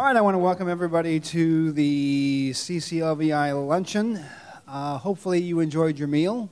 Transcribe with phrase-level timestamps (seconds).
[0.00, 4.24] All right, I want to welcome everybody to the CCLVI luncheon.
[4.68, 6.48] Uh, hopefully, you enjoyed your meal.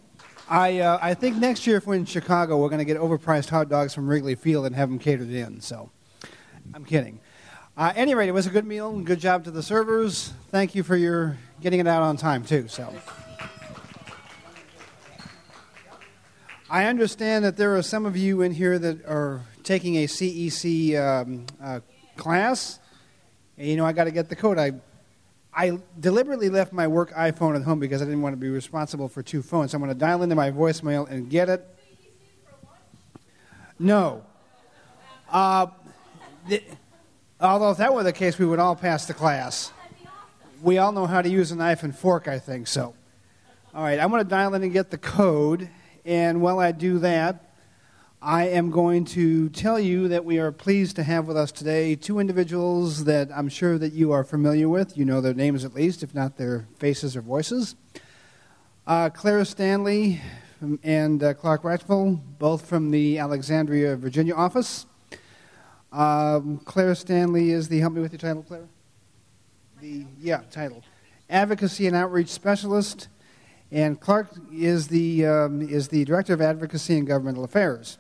[0.51, 3.49] I, uh, I think next year, if we're in Chicago, we're going to get overpriced
[3.49, 5.61] hot dogs from Wrigley Field and have them catered in.
[5.61, 5.93] So,
[6.75, 7.21] I'm kidding.
[7.77, 8.91] Uh, any rate, it was a good meal.
[8.91, 10.33] and Good job to the servers.
[10.51, 12.67] Thank you for your getting it out on time too.
[12.67, 12.93] So,
[16.69, 21.01] I understand that there are some of you in here that are taking a CEC
[21.01, 21.79] um, uh,
[22.17, 22.81] class.
[23.59, 24.59] And, you know, I got to get the code.
[24.59, 24.73] I,
[25.55, 29.09] I deliberately left my work iPhone at home because I didn't want to be responsible
[29.09, 29.71] for two phones.
[29.71, 31.67] So I'm going to dial into my voicemail and get it.
[33.79, 34.25] No.
[35.31, 35.67] Uh,
[37.41, 39.73] although if that were the case, we would all pass the class.
[40.63, 42.95] We all know how to use a knife and fork, I think so.
[43.75, 45.69] All right, I'm going to dial in and get the code.
[46.05, 47.46] And while I do that,
[48.27, 51.95] I am going to tell you that we are pleased to have with us today
[51.95, 54.99] two individuals that I'm sure that you are familiar with.
[54.99, 57.77] You know their names at least, if not their faces or voices.
[58.85, 60.21] Uh, Claire Stanley
[60.83, 64.87] and uh, Clark Rachfal, both from the Alexandria, Virginia office.
[65.93, 68.67] Um, Claire Stanley is the, help me with your title, Clara?
[69.81, 70.83] The, yeah, title.
[71.31, 73.07] Advocacy and Outreach Specialist.
[73.71, 77.99] And Clark is the, um, is the Director of Advocacy and Governmental Affairs.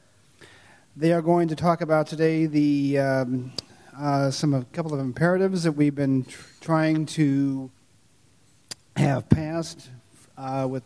[0.99, 3.53] They are going to talk about today the um,
[3.95, 7.71] uh, some a couple of imperatives that we've been tr- trying to
[8.97, 9.91] have passed
[10.39, 10.85] uh, with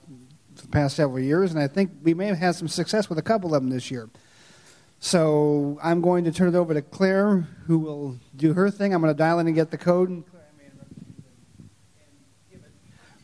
[0.57, 3.23] the past several years, and I think we may have had some success with a
[3.23, 4.11] couple of them this year.
[4.99, 8.93] So I'm going to turn it over to Claire, who will do her thing.
[8.93, 10.25] I'm going to dial in and get the code.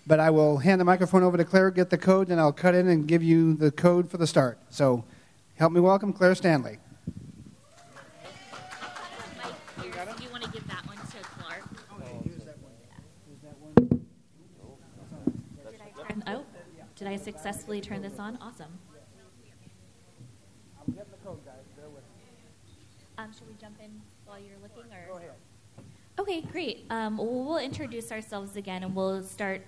[0.06, 2.76] But I will hand the microphone over to Claire, get the code, and I'll cut
[2.76, 4.60] in and give you the code for the start.
[4.70, 5.04] So
[5.58, 6.78] Help me welcome Claire Stanley.
[10.20, 11.62] you want to give that one to Clark?
[15.70, 16.44] Did I turn, oh,
[16.94, 18.36] did I successfully turn this on?
[18.42, 18.78] Awesome.
[20.78, 21.54] I'm getting the code, guys.
[21.74, 22.22] Bear with me.
[23.16, 25.06] Um, should we jump in while you're looking, or?
[25.08, 25.30] Go ahead.
[26.18, 26.84] Okay, great.
[26.90, 29.62] Um, well, we'll introduce ourselves again, and we'll start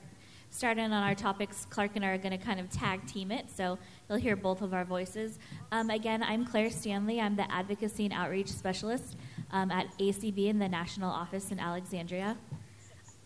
[0.51, 1.67] start in on our topics.
[1.71, 4.63] Clark and I are going to kind of tag team it, so you'll hear both
[4.63, 5.39] of our voices.
[5.71, 7.21] Um, again, I'm Claire Stanley.
[7.21, 9.17] I'm the Advocacy and Outreach Specialist
[9.51, 12.37] um, at ACB in the National Office in Alexandria.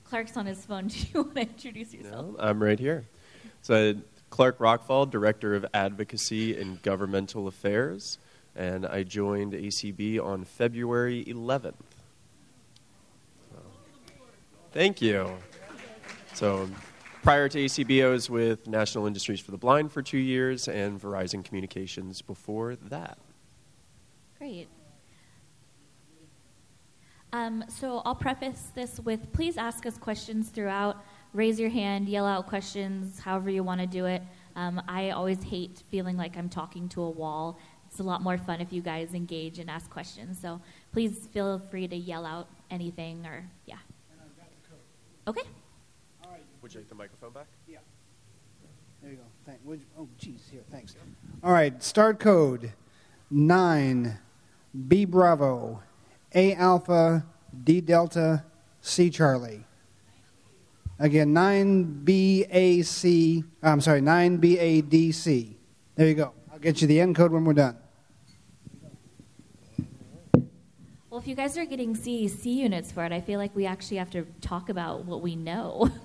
[0.04, 0.86] Clark's on his phone.
[0.88, 2.26] Do you want to introduce yourself?
[2.26, 3.04] No, I'm right here.
[3.62, 3.94] So,
[4.30, 8.18] Clark Rachfal, Director of Advocacy and Governmental Affairs,
[8.56, 11.74] and I joined ACB on February 11th.
[13.50, 13.58] So,
[14.72, 15.30] thank you.
[16.34, 16.68] So,
[17.22, 21.00] Prior to ACB, I was with National Industries for the Blind for two years and
[21.00, 23.16] Verizon Communications before that.
[24.38, 24.66] Great.
[27.32, 31.04] Um, so I'll preface this with please ask us questions throughout.
[31.32, 34.20] Raise your hand, yell out questions, however you want to do it.
[34.56, 37.56] Um, I always hate feeling like I'm talking to a wall.
[37.86, 40.40] It's a lot more fun if you guys engage and ask questions.
[40.40, 40.60] So
[40.92, 43.76] please feel free to yell out anything or, yeah.
[45.28, 45.42] Okay.
[46.62, 47.46] Would you like the microphone back?
[47.66, 47.78] Yeah.
[49.02, 49.24] There you go.
[49.44, 50.94] Thank, you, oh, geez, here, thanks.
[51.42, 52.72] All right, start code
[53.32, 54.16] 9
[54.86, 55.82] B Bravo
[56.34, 57.26] A Alpha
[57.64, 58.44] D Delta
[58.80, 59.64] C Charlie.
[61.00, 65.54] Again, 9BAC, I'm sorry, 9BADC.
[65.96, 66.32] There you go.
[66.52, 67.76] I'll get you the end code when we're done.
[71.10, 73.98] Well, if you guys are getting CEC units for it, I feel like we actually
[73.98, 75.88] have to talk about what we know.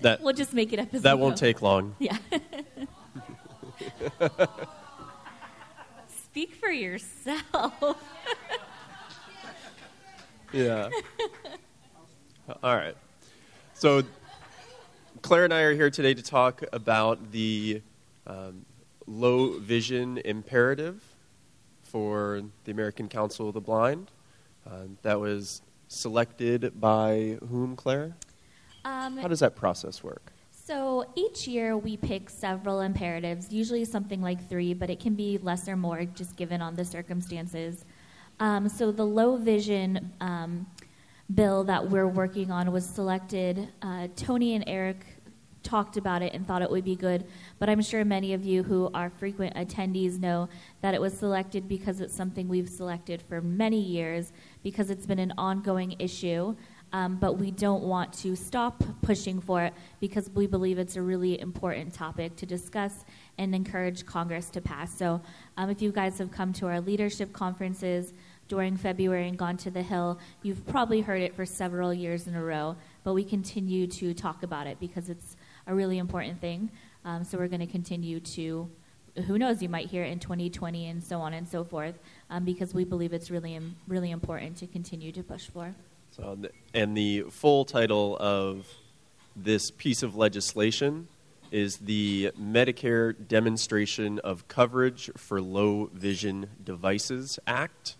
[0.00, 1.40] that we'll just make it up as that won't go.
[1.40, 1.96] take long.
[2.00, 2.16] Yeah.
[6.06, 7.42] Speak for yourself.
[10.52, 10.88] yeah.
[12.62, 12.96] All right.
[13.74, 14.04] So,
[15.22, 17.82] Claire and I are here today to talk about the
[18.28, 18.64] um,
[19.08, 21.13] low vision imperative
[21.94, 24.10] for the American Council of the Blind.
[24.66, 28.16] Uh, that was selected by whom, Claire?
[28.84, 30.32] Um, How does that process work?
[30.50, 35.38] So each year we pick several imperatives, usually something like three, but it can be
[35.38, 37.84] less or more just given on the circumstances.
[38.40, 40.66] Um, so the low vision um,
[41.32, 43.68] bill that we're working on was selected.
[43.82, 45.06] Uh, Tony and Eric
[45.64, 47.24] talked about it and thought it would be good,
[47.58, 50.48] but I'm sure many of you who are frequent attendees know
[50.82, 54.32] that it was selected because it's something we've selected for many years
[54.62, 56.54] because it's been an ongoing issue.
[56.92, 61.02] Um, but we don't want to stop pushing for it because we believe it's a
[61.02, 63.04] really important topic to discuss
[63.36, 64.96] and encourage Congress to pass.
[64.96, 65.20] So,
[65.56, 68.12] um, if you guys have come to our leadership conferences,
[68.48, 72.34] during February and gone to the Hill, you've probably heard it for several years in
[72.34, 75.33] a row, but we continue to talk about it because it's
[75.66, 76.70] a really important thing.
[77.04, 78.70] Um, so we're going to continue to,
[79.26, 81.94] who knows, you might hear it in 2020 and so on and so forth,
[82.30, 85.74] um, because we believe it's really, really important to continue to push for.
[86.10, 86.38] So,
[86.72, 88.66] and the full title of
[89.36, 91.08] this piece of legislation
[91.50, 97.96] is the Medicare Demonstration of Coverage for Low Vision Devices Act.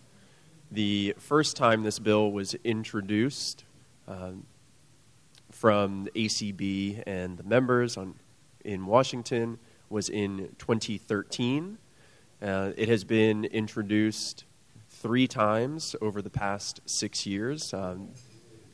[0.71, 3.63] The first time this bill was introduced
[4.07, 4.45] um,
[5.55, 8.13] from ACB and the members on,
[8.65, 9.57] in Washington
[9.89, 11.77] was in 2013.
[12.41, 14.43] Uh, it has been introduced
[14.89, 17.73] three times over the past six years.
[17.73, 18.09] Um,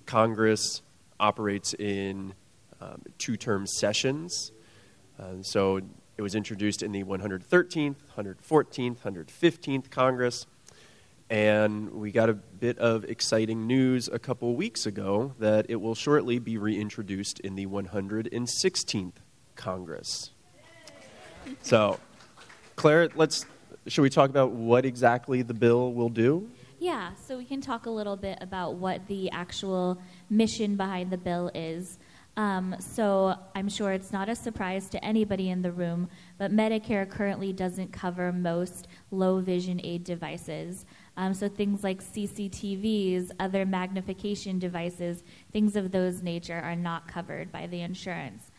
[0.08, 0.82] Congress
[1.20, 2.34] operates in
[2.82, 4.52] um, two term sessions.
[5.20, 5.82] Uh, so
[6.18, 10.48] it was introduced in the 113th, 114th, 115th Congress.
[11.32, 15.96] And we got a bit of exciting news a couple weeks ago that it will
[15.96, 19.14] shortly be reintroduced in the 116th
[19.56, 20.32] Congress.
[21.62, 22.02] So,
[22.76, 23.46] Claire, let's
[23.88, 26.50] should we talk about what exactly the bill will do?
[26.80, 31.18] Yeah, so we can talk a little bit about what the actual mission behind the
[31.18, 31.98] bill is.
[32.38, 37.10] Um, so I'm sure it's not a surprise to anybody in the room, but Medicare
[37.10, 40.86] currently doesn't cover most low vision aid devices.
[41.18, 47.52] Um, so things like CCTVs, other magnification devices, things of those nature are not covered
[47.52, 48.52] by the insurance.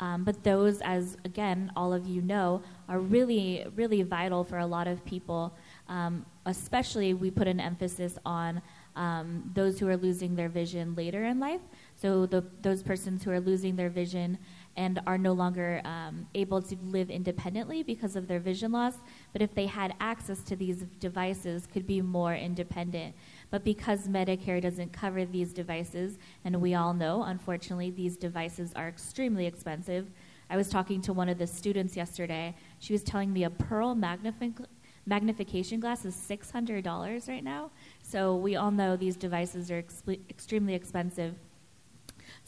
[0.00, 4.66] Um, but those, as again, all of you know, are really, really vital for a
[4.66, 5.54] lot of people.
[5.88, 8.62] Um, especially, we put an emphasis on
[8.96, 11.60] um, those who are losing their vision later in life.
[11.96, 14.38] So, the, those persons who are losing their vision
[14.76, 18.94] and are no longer um, able to live independently because of their vision loss,
[19.32, 23.14] but if they had access to these devices, could be more independent.
[23.50, 28.88] But because Medicare doesn't cover these devices, and we all know, unfortunately, these devices are
[28.88, 30.10] extremely expensive.
[30.48, 32.54] I was talking to one of the students yesterday.
[32.78, 34.66] She was telling me a pearl magnific-
[35.06, 37.70] magnification glass is $600 right now.
[38.02, 39.84] So we all know these devices are
[40.28, 41.34] extremely expensive.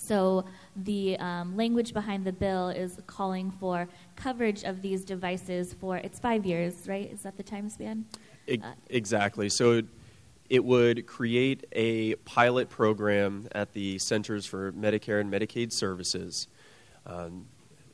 [0.02, 0.44] So
[0.74, 6.18] the um, language behind the bill is calling for coverage of these devices for it's
[6.18, 7.10] five years, right?
[7.12, 8.04] Is that the time span?
[8.48, 9.48] Uh, exactly.
[9.48, 9.82] So
[10.50, 16.48] it would create a pilot program at the Centers for Medicare and Medicaid Services,
[17.06, 17.46] um,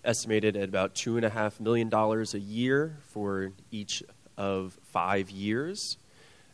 [0.02, 4.02] estimated at about two and a half million dollars a year for each
[4.38, 5.98] of five years,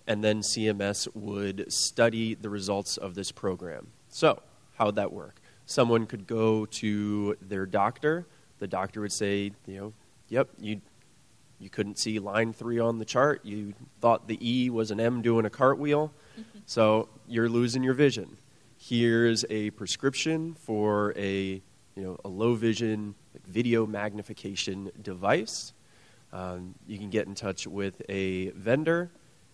[0.09, 3.87] and then CMS would study the results of this program.
[4.09, 4.43] So,
[4.77, 5.41] how would that work?
[5.66, 8.26] Someone could go to their doctor.
[8.58, 9.93] The doctor would say, you know,
[10.28, 10.81] yep, you
[11.58, 13.44] you couldn't see line three on the chart.
[13.44, 16.12] You thought the E was an M doing a cartwheel,
[16.66, 18.37] so you're losing your vision.
[18.76, 21.62] Here's a prescription for a
[21.96, 25.72] you know a low vision like video magnification device.
[26.32, 29.10] Um, you can get in touch with a vendor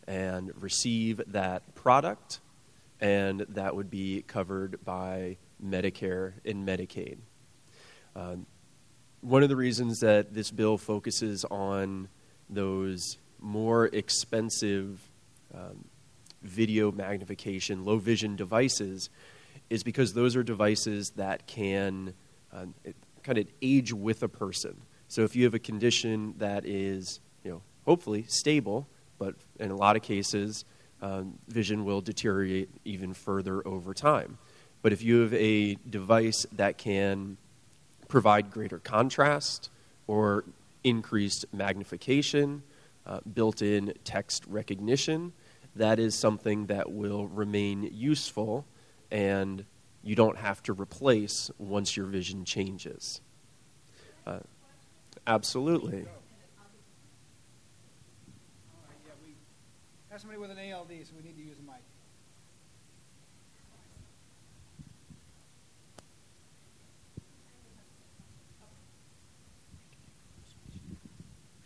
[0.09, 2.41] and receive that product,
[3.01, 7.19] and that would be covered by Medicare and Medicaid.
[8.17, 8.47] Um,
[9.21, 12.09] one of the reasons that this bill focuses on
[12.49, 15.01] those more expensive
[15.55, 15.85] um,
[16.43, 19.11] video magnification, low vision devices
[19.69, 22.15] is because those are devices that can
[22.53, 22.75] um,
[23.23, 24.81] kind of age with a person.
[25.09, 29.77] So if you have a condition that is, you know, hopefully stable, but in a
[29.77, 30.65] lot of cases,
[31.03, 34.39] um, vision will deteriorate even further over time.
[34.83, 37.37] But if you have a device that can
[38.09, 39.71] provide greater contrast
[40.07, 40.45] or
[40.83, 42.63] increased magnification,
[43.07, 45.33] uh, built in text recognition,
[45.77, 48.67] that is something that will remain useful
[49.11, 49.65] and
[50.03, 53.21] you don't have to replace once your vision changes.
[54.27, 54.41] Uh,
[55.27, 56.07] absolutely.
[60.21, 61.57] somebody with an ALD, so we need to use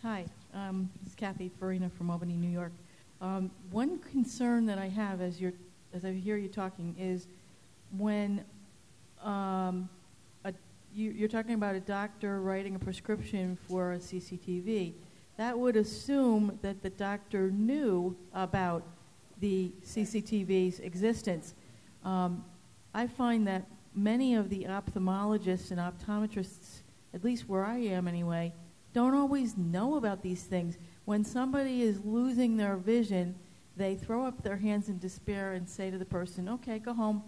[0.05, 2.71] Hi, um, this is Kathy Farina from Albany, New York.
[3.21, 5.53] Um, one concern that I have as, you're,
[5.95, 7.25] as I hear you talking is
[7.97, 8.45] when
[9.23, 9.89] um,
[10.43, 10.53] a,
[10.93, 14.93] you, you're talking about a doctor writing a prescription for a CCTV,
[15.37, 18.83] that would assume that the doctor knew about
[19.39, 21.55] the CCTV's existence.
[22.03, 22.45] Um,
[22.93, 26.81] I find that many of the ophthalmologists and optometrists,
[27.15, 28.53] at least where I am anyway,
[28.95, 30.79] don't always know about these things.
[31.03, 33.35] When somebody is losing their vision
[33.77, 37.23] they throw up their hands in despair and say to the person, "Okay, go home.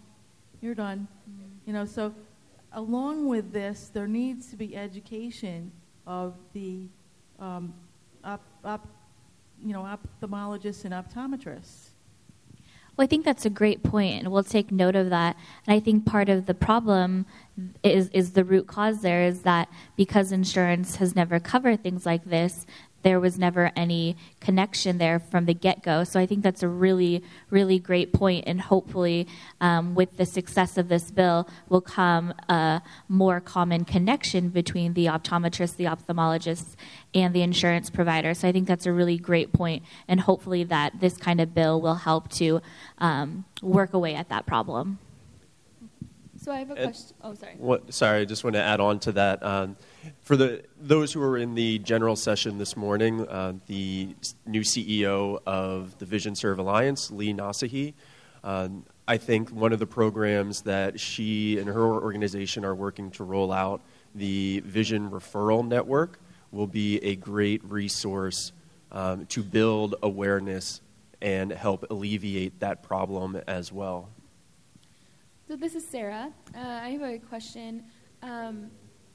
[0.62, 1.44] You're done." Mm-hmm.
[1.66, 2.14] You know, so
[2.72, 5.72] along with this, there needs to be education
[6.06, 6.88] of the
[7.40, 7.74] um,
[8.24, 8.88] op, op,
[9.64, 11.90] you know, ophthalmologists and optometrists.
[12.96, 15.36] Well, I think that's a great point, and we'll take note of that.
[15.68, 17.26] And I think part of the problem
[17.84, 22.26] is is the root cause there is that because insurance has never covered things like
[22.26, 22.66] this,
[23.04, 26.04] there was never any connection there from the get go.
[26.04, 29.28] So I think that's a really, really great point, and hopefully,
[29.62, 35.06] um, with the success of this bill, will come a more common connection between the
[35.06, 36.76] optometrists, the ophthalmologists,
[37.14, 38.34] and the insurance provider.
[38.34, 41.80] So I think that's a really great point, and hopefully, that this kind of bill
[41.80, 42.62] will help to
[42.98, 45.00] um, work away at that problem.
[46.48, 47.18] So I have a question.
[47.22, 47.56] Oh, sorry.
[47.58, 49.44] What, sorry, I just want to add on to that.
[49.44, 49.75] Um,
[50.22, 55.42] for the those who were in the general session this morning, uh, the new CEO
[55.46, 57.96] of the VisionServe Alliance, Lee Nasehi,
[58.46, 63.25] um, I think one of the programs that she and her organization are working to
[63.25, 63.82] roll out,
[64.16, 66.18] the Vision Referral Network,
[66.54, 68.54] will be a great resource
[68.94, 70.80] um, to build awareness
[71.22, 74.08] and help alleviate that problem as well.
[75.48, 76.34] So this is Sarah.
[76.54, 77.86] Uh, I have a question.
[78.22, 78.70] Um,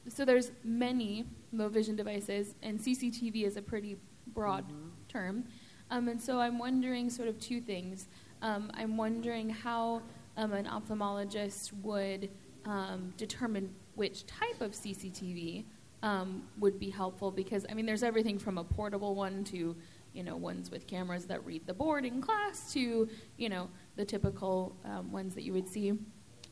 [0.07, 3.97] so there's many low vision devices, and CCTV is a pretty
[4.33, 4.65] broad
[5.07, 5.43] term.
[5.91, 8.07] Um, and so I'm wondering sort of two things.
[8.41, 10.01] Um, I'm wondering how
[10.35, 12.31] um, an ophthalmologist would
[12.65, 15.65] um, determine which type of CCTV
[16.01, 19.75] um, would be helpful because I mean there's everything from a portable one to
[20.13, 24.03] you know ones with cameras that read the board in class to you know the
[24.03, 25.93] typical um, ones that you would see.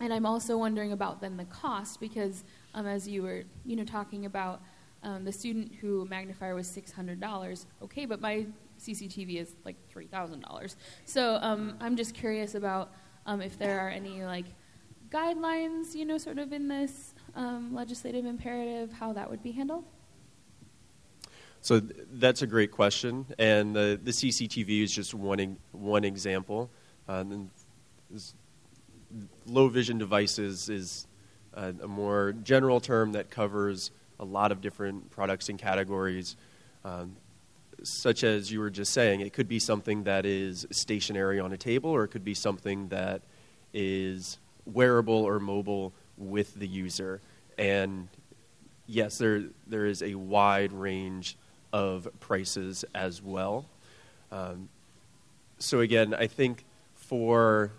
[0.01, 2.43] And I'm also wondering about then the cost because
[2.73, 4.61] um, as you were you know talking about
[5.03, 7.67] um, the student who magnifier was six hundred dollars.
[7.83, 8.47] Okay, but my
[8.79, 10.75] CCTV is like three thousand dollars.
[11.05, 12.91] So um, I'm just curious about
[13.27, 14.45] um, if there are any like
[15.09, 19.83] guidelines, you know, sort of in this um, legislative imperative, how that would be handled.
[21.61, 26.03] So th- that's a great question, and the, the CCTV is just one e- one
[26.03, 26.71] example.
[27.07, 27.49] Uh, and
[29.45, 31.07] low vision devices is
[31.53, 36.35] a, a more general term that covers a lot of different products and categories.
[36.85, 37.15] Um,
[37.83, 41.57] such as you were just saying, it could be something that is stationary on a
[41.57, 43.21] table, or it could be something that
[43.73, 47.21] is wearable or mobile with the user.
[47.57, 48.07] And
[48.85, 51.37] yes, there there is a wide range
[51.73, 53.65] of prices as well.
[54.31, 54.69] Um,
[55.57, 56.65] so again, I think
[56.95, 57.71] for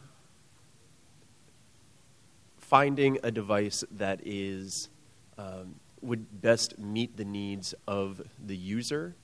[2.73, 4.89] finding a device that is
[5.37, 9.15] um, would best meet the needs of the user,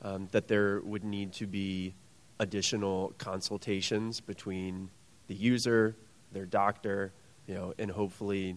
[0.00, 1.94] um, that there would need to be
[2.40, 4.88] additional consultations between
[5.26, 5.94] the user,
[6.32, 7.12] their doctor,
[7.46, 8.56] you know, and hopefully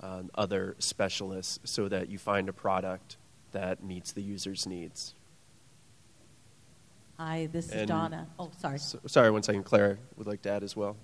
[0.00, 3.18] um, other specialists, so that you find a product
[3.52, 5.14] that meets the user's needs.
[7.18, 8.28] Hi, this is Donna.
[8.38, 8.78] Oh, sorry.
[8.78, 9.64] So, sorry, one second.
[9.64, 10.96] Claire would like to add as well.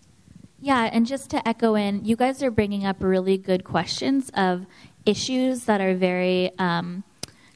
[0.62, 4.66] Yeah, and just to echo in, you guys are bringing up really good questions of
[5.06, 7.02] issues that are very um,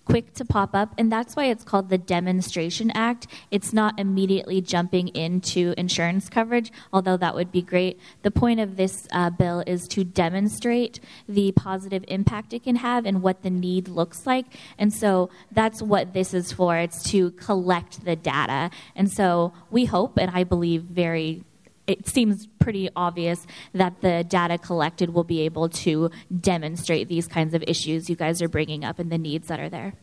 [0.07, 3.27] quick to pop up, and that's why it's called the Demonstration Act.
[3.51, 8.01] It's not immediately jumping into insurance coverage, although that would be great.
[8.23, 13.05] The point of this uh, bill is to demonstrate the positive impact it can have
[13.05, 14.47] and what the need looks like,
[14.79, 16.79] and so that's what this is for.
[16.79, 21.45] It's to collect the data, and so we hope, and I believe very
[21.87, 26.11] it seems pretty obvious that the data collected will be able to
[26.41, 29.69] demonstrate these kinds of issues you guys are bringing up and the needs that are
[29.69, 29.95] there.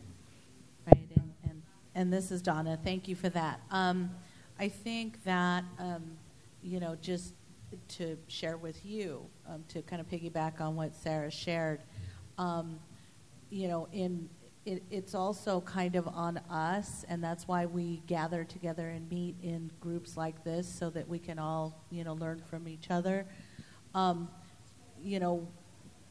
[0.86, 1.62] Right, and, and,
[1.94, 2.78] and this is Donna.
[2.82, 3.60] Thank you for that.
[3.70, 4.10] Um,
[4.58, 6.02] I think that, um,
[6.62, 7.34] you know, just
[7.88, 11.80] to share with you, um, to kind of piggyback on what Sarah shared,
[12.38, 12.78] um,
[13.50, 14.28] you know, in
[14.64, 19.34] it, it's also kind of on us, and that's why we gather together and meet
[19.42, 23.26] in groups like this so that we can all, you know, learn from each other.
[23.94, 24.28] Um,
[25.02, 25.48] you know,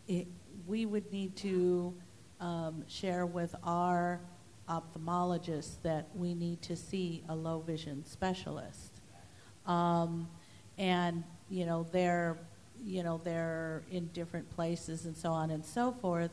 [0.07, 0.27] it,
[0.67, 1.93] we would need to
[2.41, 4.19] um, share with our
[4.67, 8.99] ophthalmologists that we need to see a low vision specialist.
[9.65, 10.27] Um,
[10.77, 12.37] and, you know, they're,
[12.83, 16.31] you know, they're in different places and so on and so forth.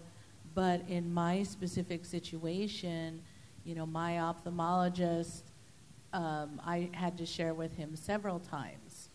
[0.54, 3.22] But in my specific situation,
[3.64, 5.42] you know, my ophthalmologist,
[6.12, 9.10] um, I had to share with him several times.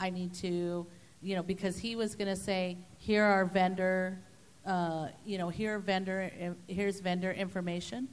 [0.00, 0.86] I need to,
[1.20, 4.18] you know, because he was going to say, here are vendor,
[4.66, 6.30] uh, you know, here vendor,
[6.66, 8.08] here's vendor information,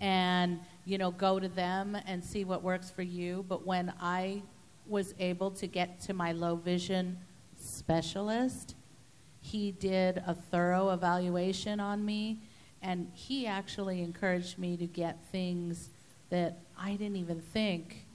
[0.00, 3.44] and you know, go to them and see what works for you.
[3.48, 4.42] But when I
[4.86, 7.18] was able to get to my low vision
[7.56, 8.74] specialist,
[9.50, 12.40] he did a thorough evaluation on me,
[12.82, 15.90] and he actually encouraged me to get things
[16.30, 18.06] that I didn't even think,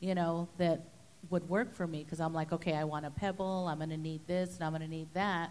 [0.00, 0.82] you know, that
[1.30, 3.96] would work for me because I'm like, okay, I want a pebble, I'm going to
[3.96, 5.50] need this, and I'm going to need that.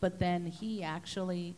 [0.00, 1.54] But then he actually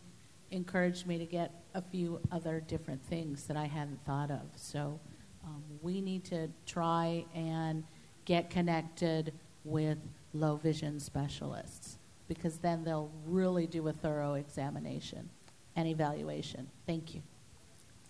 [0.51, 4.41] encouraged me to get a few other different things that I hadn't thought of.
[4.55, 4.99] So
[5.45, 7.85] um, we need to try and
[8.25, 9.31] get connected
[9.63, 9.99] with
[10.33, 11.98] low vision specialists
[12.29, 15.29] because then they'll really do a thorough examination
[15.75, 16.69] and evaluation.
[16.85, 17.21] Thank you.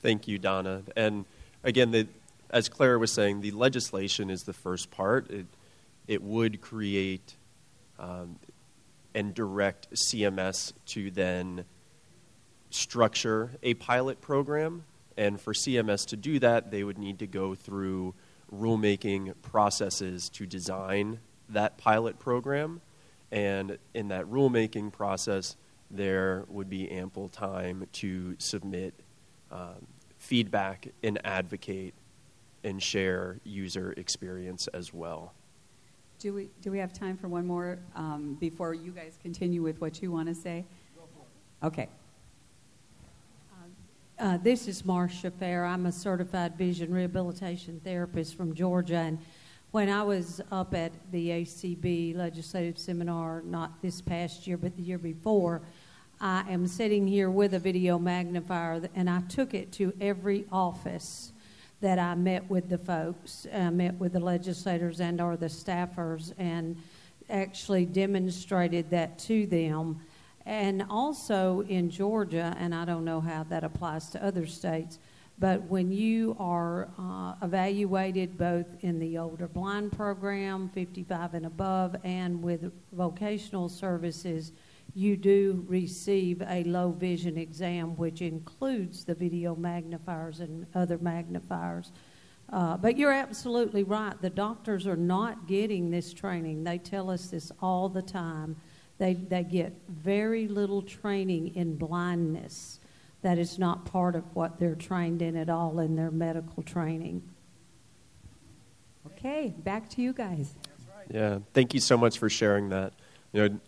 [0.02, 0.84] Thank you, Donna.
[0.96, 1.26] And
[1.64, 2.08] again, the,
[2.52, 5.32] as Claire was saying, the legislation is the first part.
[5.32, 5.48] It,
[6.08, 7.36] it would create
[7.98, 8.38] um,
[9.16, 11.66] and direct CMS to then
[12.70, 14.84] structure a pilot program.
[15.18, 18.14] And for CMS to do that, they would need to go through
[18.54, 22.82] rulemaking processes to design that pilot program.
[23.32, 25.56] And in that rulemaking process,
[25.92, 28.94] there would be ample time to submit
[29.52, 31.94] um, feedback and advocate
[32.64, 35.34] and share user experience as well.
[36.20, 39.80] Do we, do we have time for one more um, before you guys continue with
[39.80, 40.66] what you want to say?
[41.64, 41.88] Okay.
[44.20, 45.64] Uh, this is Marcia Fair.
[45.64, 48.98] I'm a certified vision rehabilitation therapist from Georgia.
[48.98, 49.18] And
[49.72, 54.82] when I was up at the ACB legislative seminar, not this past year, but the
[54.82, 55.62] year before,
[56.20, 61.34] I am sitting here with a video magnifier, and I took it to every office
[61.82, 66.34] that I met with the folks, I met with the legislators and or the staffers,
[66.40, 66.76] and
[67.30, 70.02] actually demonstrated that to them.
[70.48, 74.98] And also in Georgia, and I don't know how that applies to other states,
[75.40, 81.96] but when you are uh, evaluated both in the older blind program, 55 and above,
[82.04, 84.52] and with vocational services,
[84.94, 91.92] you do receive a low vision exam, which includes the video magnifiers and other magnifiers.
[92.52, 94.20] Uh, but you're absolutely right.
[94.22, 96.64] The doctors are not getting this training.
[96.64, 98.56] They tell us this all the time
[99.00, 102.79] they, they get very little training in blindness.
[103.22, 107.22] That is not part of what they're trained in at all in their medical training.
[109.06, 110.54] Okay, back to you guys.
[111.12, 112.94] Yeah, thank you so much for sharing that.
[113.34, 113.60] You know,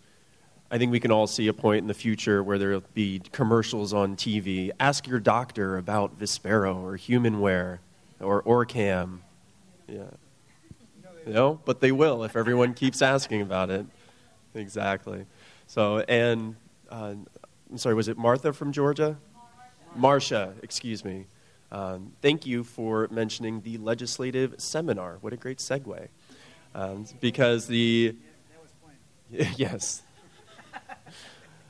[0.70, 3.92] I think we can all see a point in the future where there'll be commercials
[3.92, 4.70] on TV.
[4.80, 7.80] Ask your doctor about Vispero or HumanWare
[8.20, 9.18] or Orcam.
[9.86, 10.04] Yeah.
[11.26, 13.86] Know, but they will if everyone keeps asking about it
[14.54, 15.26] exactly.
[15.68, 16.56] So, and
[16.90, 17.14] uh,
[17.70, 19.18] I'm sorry, was it Martha from Georgia?
[19.94, 21.26] Marcia, excuse me.
[21.70, 25.18] Um, thank you for mentioning the legislative seminar.
[25.20, 26.08] What a great segue.
[26.74, 28.16] Um, because the.
[29.56, 30.02] yes.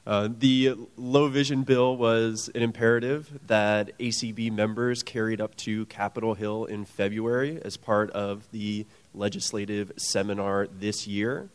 [0.05, 6.35] Uh, the low vision bill was an imperative that ACB members carried up to Capitol
[6.35, 11.51] Hill in February as part of the legislative seminar this year.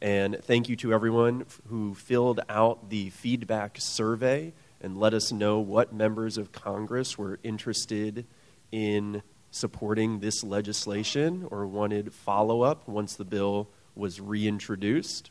[0.00, 5.60] And thank you to everyone who filled out the feedback survey and let us know
[5.60, 8.26] what members of Congress were interested
[8.72, 15.30] in supporting this legislation or wanted follow up once the bill was reintroduced.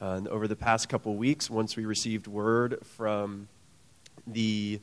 [0.00, 3.48] Uh, over the past couple weeks, once we received word from
[4.26, 4.80] the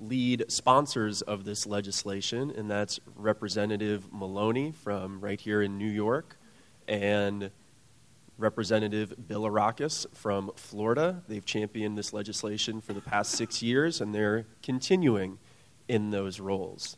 [0.00, 6.36] lead sponsors of this legislation, and that's Representative Maloney from right here in New York
[6.88, 7.50] and
[8.38, 11.22] Representative Bilirakis from Florida.
[11.26, 15.38] They've championed this legislation for the past six years, and they're continuing
[15.88, 16.96] in those roles.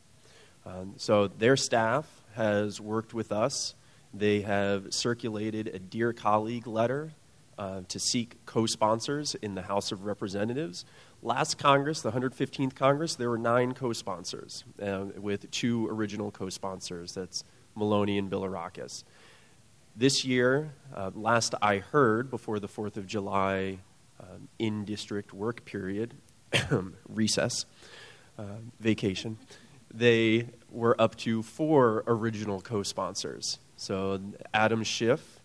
[0.67, 3.75] Um, so their staff has worked with us.
[4.13, 7.13] They have circulated a Dear Colleague letter
[7.59, 10.85] uh, to seek co sponsors in the House of Representatives.
[11.23, 16.49] Last Congress, the 115th Congress, there were nine co sponsors, uh, with two original co
[16.49, 17.43] sponsors that's
[17.75, 19.05] Maloney and Bilirakis.
[19.99, 23.79] This year, uh, last I heard, before the 4th of July
[24.21, 26.15] um, in district work period,
[27.09, 27.67] recess,
[28.39, 28.45] uh,
[28.79, 29.39] vacation,
[29.93, 33.59] they were up to four original co sponsors.
[33.75, 34.21] So
[34.55, 35.41] Adam Schiff,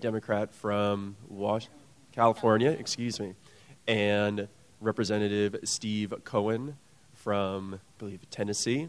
[0.00, 1.68] Democrat from Was-
[2.12, 3.34] California, excuse me,
[3.86, 4.48] and
[4.80, 6.78] Representative Steve Cohen
[7.12, 8.88] from, I believe, Tennessee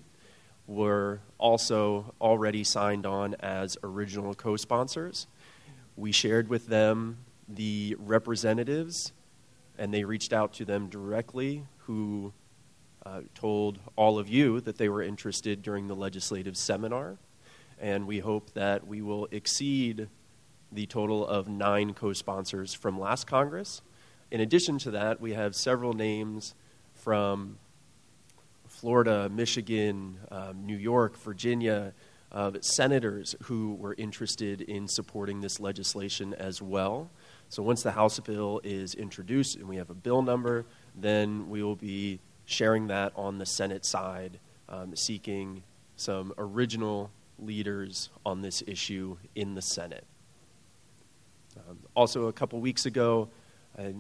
[0.68, 5.28] were also already signed on as original co sponsors.
[5.96, 9.12] We shared with them the representatives,
[9.78, 12.34] and they reached out to them directly who
[13.06, 17.18] uh, told all of you that they were interested during the legislative seminar.
[17.80, 20.08] And we hope that we will exceed
[20.72, 23.82] the total of nine co sponsors from last Congress.
[24.32, 26.56] In addition to that, we have several names
[26.94, 27.58] from
[28.84, 31.94] Florida, Michigan, um, New York, Virginia,
[32.34, 37.10] uh, senators who were interested in supporting this legislation as well.
[37.48, 41.64] So once the House bill is introduced and we have a bill number, then we
[41.64, 45.64] will be sharing that on the Senate side, um, seeking
[45.96, 50.04] some original leaders on this issue in the Senate.
[51.56, 53.30] Um, also, a couple weeks ago,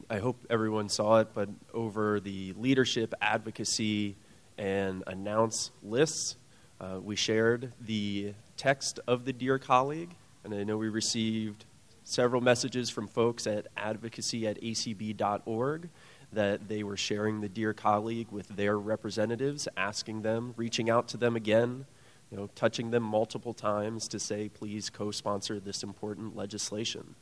[0.09, 4.17] I hope everyone saw it, but over the leadership, advocacy,
[4.57, 6.37] and announce lists,
[6.79, 11.65] uh, we shared the text of the Dear Colleague, and I know we received
[12.03, 15.89] several messages from folks at advocacy at acb.org
[16.33, 21.17] that they were sharing the Dear Colleague with their representatives, asking them, reaching out to
[21.17, 21.85] them again,
[22.31, 27.15] you know, touching them multiple times to say, please co sponsor this important legislation.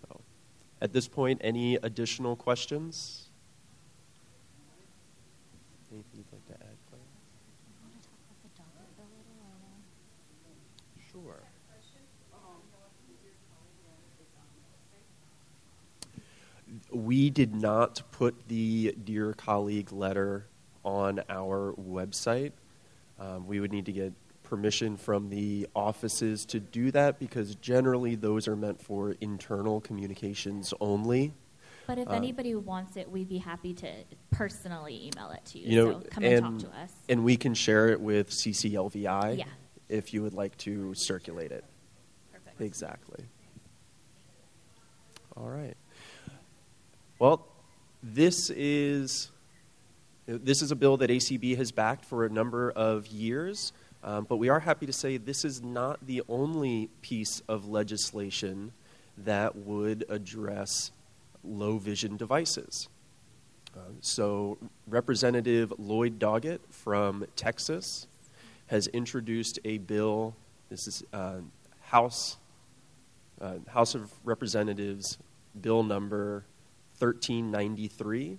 [0.00, 0.20] So,
[0.80, 3.28] at this point, any additional questions?
[5.92, 7.00] Anything you'd like to add, Claire?
[11.12, 11.42] Sure.
[16.92, 20.46] We did not put the Dear Colleague letter
[20.84, 22.52] on our website.
[23.18, 28.14] Um, we would need to get permission from the offices to do that because generally
[28.16, 31.32] those are meant for internal communications only.
[31.86, 33.90] But if Uh, anybody wants it, we'd be happy to
[34.30, 35.68] personally email it to you.
[35.70, 36.92] You know, so come and, and, talk to us.
[37.08, 39.44] and we can share it with CCLVI Yeah.
[39.88, 41.64] if you would like to circulate it.
[42.32, 42.60] Perfect.
[42.60, 43.24] Exactly.
[45.36, 45.76] All right.
[47.22, 47.46] Well,
[48.02, 49.30] this is
[50.26, 53.72] this is a bill that ACB has backed for a number of years.
[54.02, 58.72] Um, but we are happy to say this is not the only piece of legislation
[59.18, 60.90] that would address
[61.44, 62.88] low vision devices.
[63.76, 64.58] Uh, so,
[64.88, 68.08] Representative Lloyd Doggett from Texas
[68.66, 70.34] has introduced a bill.
[70.70, 71.36] This is uh,
[71.82, 72.38] House
[73.40, 75.18] uh, House of Representatives
[75.60, 76.46] Bill number
[77.02, 78.38] 1393.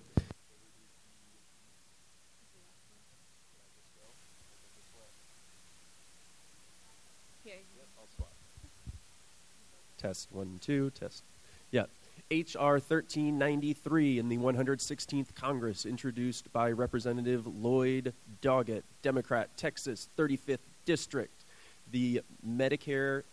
[9.97, 11.23] Test one, two, test.
[11.71, 11.85] Yeah.
[12.31, 12.73] H.R.
[12.73, 21.45] 1393 in the 116th Congress, introduced by Representative Lloyd Doggett, Democrat, Texas, 35th District.
[21.91, 23.23] The Medicare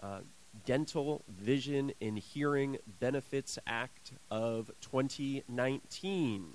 [0.00, 0.20] uh,
[0.64, 6.46] Dental, Vision, and Hearing Benefits Act of 2019.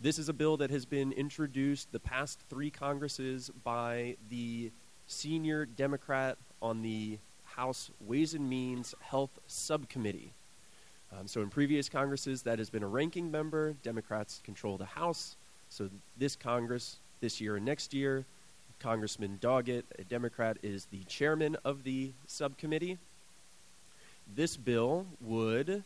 [0.00, 4.70] This is a bill that has been introduced the past three Congresses by the
[5.06, 10.32] senior Democrat on the House Ways and Means Health Subcommittee.
[11.12, 13.74] Um, so, in previous Congresses, that has been a ranking member.
[13.82, 15.36] Democrats control the House.
[15.68, 18.24] So, this Congress, this year and next year,
[18.80, 22.98] Congressman Doggett, a Democrat, is the chairman of the subcommittee.
[24.34, 25.84] This bill would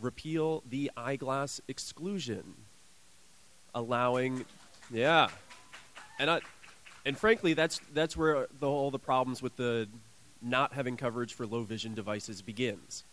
[0.00, 2.54] repeal the eyeglass exclusion,
[3.74, 4.44] allowing,
[4.90, 5.28] yeah,
[6.18, 6.40] and I,
[7.06, 9.88] and frankly, that's that's where the, all the problems with the
[10.42, 13.04] not having coverage for low vision devices begins.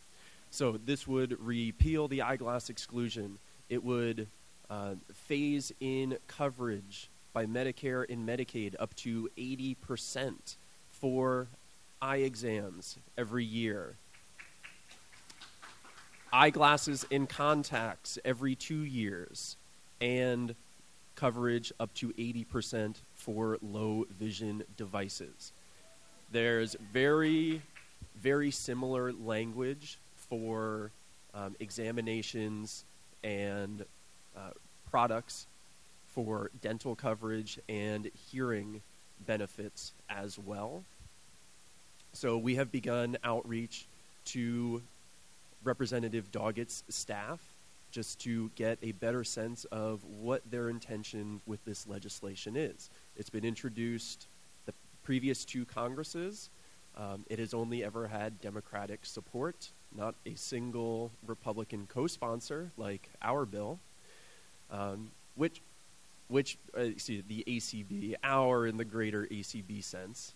[0.50, 3.38] So this would repeal the eyeglass exclusion.
[3.70, 4.28] It would
[4.70, 10.56] uh, phase in coverage by Medicare and Medicaid up to 80%
[10.92, 11.48] for
[12.02, 13.96] eye exams every year.
[16.34, 19.58] Eyeglasses and contacts every two years,
[20.00, 20.56] and
[21.16, 25.52] coverage up to 80% for low vision devices.
[26.32, 27.62] There's very,
[28.16, 30.92] very similar language for
[31.34, 32.86] um, examinations
[33.24, 33.86] and
[34.36, 34.52] uh,
[34.90, 35.48] products
[36.14, 38.82] for dental coverage and hearing
[39.26, 40.84] benefits as well.
[42.14, 43.88] So we have begun outreach
[44.26, 44.82] to
[45.64, 47.40] Representative Doggett's staff
[47.92, 52.90] just to get a better sense of what their intention with this legislation is.
[53.18, 54.28] It's been introduced
[54.66, 56.50] the previous two Congresses.
[56.98, 63.10] Um, it has only ever had Democratic support, not a single Republican co sponsor like
[63.22, 63.80] our bill,
[64.70, 65.62] um, which,
[66.32, 70.34] which uh, see, the ACB, our in the greater ACB sense,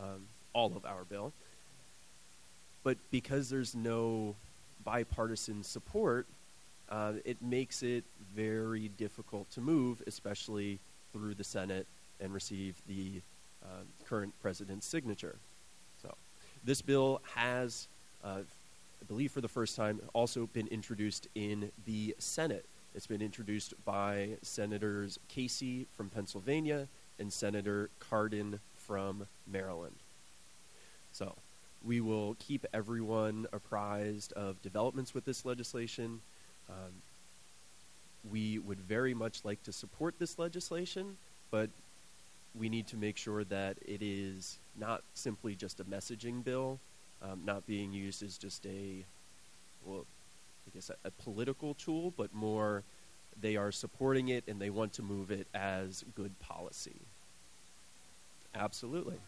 [0.00, 0.22] um,
[0.54, 1.32] all of our bill.
[2.82, 4.34] But because there's no
[4.84, 6.26] bipartisan support,
[6.88, 8.04] uh, it makes it
[8.34, 10.78] very difficult to move, especially
[11.12, 11.86] through the Senate
[12.20, 13.20] and receive the
[13.62, 15.36] uh, current president's signature.
[16.02, 16.14] So,
[16.64, 17.86] this bill has,
[18.22, 22.64] uh, I believe, for the first time, also been introduced in the Senate.
[22.94, 26.86] It's been introduced by Senators Casey from Pennsylvania
[27.18, 29.96] and Senator Cardin from Maryland.
[31.12, 31.34] So,
[31.84, 36.20] we will keep everyone apprised of developments with this legislation.
[36.70, 36.92] Um,
[38.30, 41.16] we would very much like to support this legislation,
[41.50, 41.70] but
[42.54, 46.78] we need to make sure that it is not simply just a messaging bill,
[47.22, 49.04] um, not being used as just a,
[49.84, 50.06] well,
[50.66, 52.82] I guess a, a political tool, but more
[53.40, 56.96] they are supporting it and they want to move it as good policy.
[58.54, 59.18] Absolutely.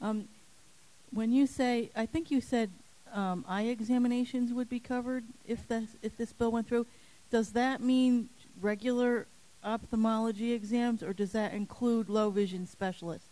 [0.00, 0.28] Um,
[1.12, 2.70] when you say, I think you said
[3.16, 6.86] um, eye examinations would be covered if this if this bill went through.
[7.30, 8.28] Does that mean
[8.60, 9.26] regular
[9.64, 13.28] ophthalmology exams, or does that include low vision specialists?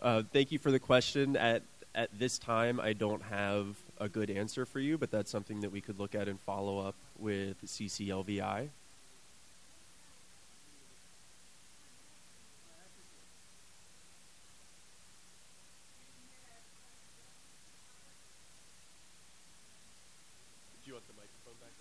[0.00, 1.36] Uh, thank you for the question.
[1.36, 1.62] At
[1.94, 5.72] at this time, I don't have a good answer for you, but that's something that
[5.72, 8.68] we could look at and follow up with CCLVI.
[20.84, 21.72] Do you want the microphone back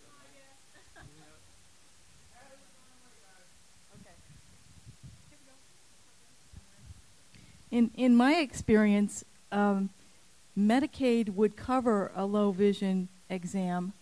[7.71, 9.89] In in my experience, um,
[10.57, 13.93] Medicaid would cover a low vision exam,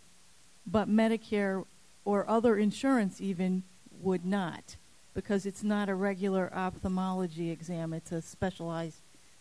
[0.65, 1.65] but Medicare
[2.05, 3.63] or other insurance even
[4.01, 4.75] would not,
[5.13, 8.99] because it's not a regular ophthalmology exam; it's a specialized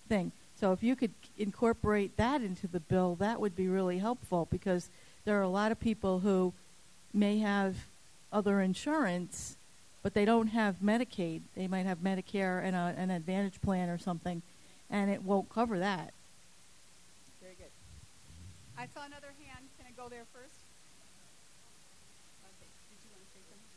[0.08, 0.32] thing.
[0.58, 4.88] So if you could incorporate that into the bill, that would be really helpful because
[5.24, 6.52] there are a lot of people who
[7.12, 7.76] may have
[8.32, 9.56] other insurance
[10.04, 11.40] but they don't have Medicaid.
[11.56, 14.42] They might have Medicare and a, an Advantage plan or something,
[14.90, 16.12] and it won't cover that.
[18.76, 19.64] I saw another hand.
[19.78, 20.58] Can I go there first?
[22.44, 22.70] Okay.
[22.90, 23.74] Did you want to say something?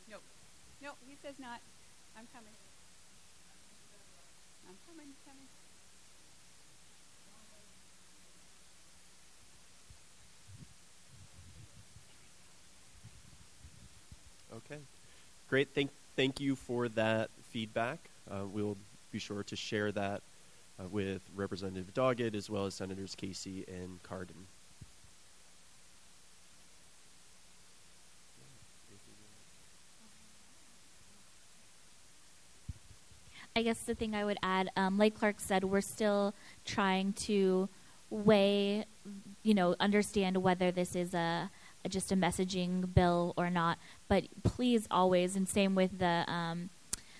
[1.08, 1.60] He says not.
[2.16, 2.52] I'm coming.
[4.68, 5.48] I'm coming, coming.
[14.52, 14.82] Okay.
[15.48, 15.68] Great.
[15.74, 17.98] Thank, thank you for that feedback.
[18.30, 18.76] Uh, we'll
[19.10, 20.20] be sure to share that
[20.78, 24.44] uh, with Representative Doggett as well as Senators Casey and Cardin.
[33.58, 36.32] I guess the thing I would add, um, like Clark said, we're still
[36.64, 37.68] trying to
[38.08, 38.84] weigh,
[39.42, 41.50] you know, understand whether this is a,
[41.84, 43.78] a just a messaging bill or not.
[44.06, 46.70] But please always, and same with the um,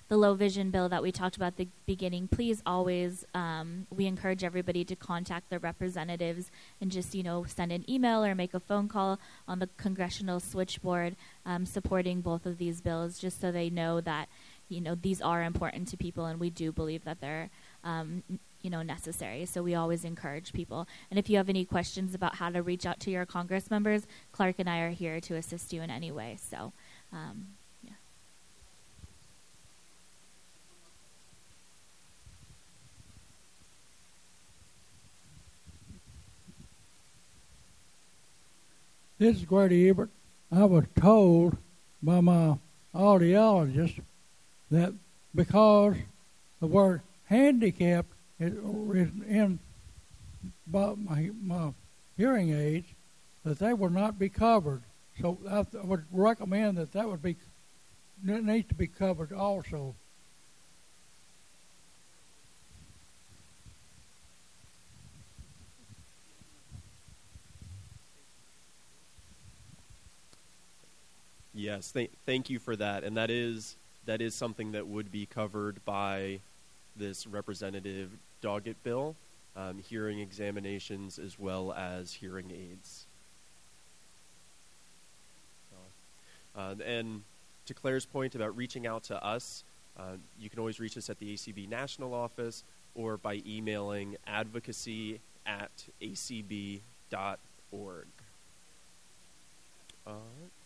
[0.06, 2.28] the low vision bill that we talked about at the beginning.
[2.28, 7.72] Please always, um, we encourage everybody to contact their representatives and just you know send
[7.72, 12.58] an email or make a phone call on the congressional switchboard um, supporting both of
[12.58, 14.28] these bills, just so they know that
[14.68, 17.50] you know these are important to people, and we do believe that they're
[17.84, 18.22] um,
[18.62, 19.46] you know necessary.
[19.46, 20.86] So we always encourage people.
[21.10, 24.06] And if you have any questions about how to reach out to your Congress members,
[24.32, 26.38] Clark and I are here to assist you in any way.
[26.50, 26.72] So.
[27.12, 27.46] Um,
[27.82, 27.92] yeah.
[39.18, 40.10] This is Grady Ebert.
[40.50, 41.56] I was told
[42.02, 42.58] by my
[42.94, 44.00] audiologist
[44.70, 44.92] that
[45.34, 45.96] because
[46.60, 49.58] the word handicapped is, in
[50.70, 51.72] my, my
[52.16, 52.86] hearing aids,
[53.44, 54.82] that they will not be covered.
[55.20, 57.36] So I would recommend that that would be
[58.24, 59.94] that needs to be covered also.
[71.54, 73.02] Yes, th- thank you for that.
[73.02, 73.76] And that is
[74.08, 76.40] that is something that would be covered by
[76.96, 78.10] this Representative
[78.42, 79.14] Doggett bill,
[79.54, 83.04] um, hearing examinations as well as hearing aids.
[86.56, 87.22] Uh, and
[87.66, 89.62] to Claire's point about reaching out to us,
[89.98, 95.20] uh, you can always reach us at the ACB National Office or by emailing advocacy
[95.46, 96.80] at acb.org.
[100.06, 100.57] All right.